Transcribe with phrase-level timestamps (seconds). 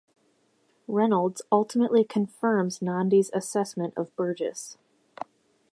[0.87, 4.79] Reynolds ultimately confirms Nandi's assessment of Burgess.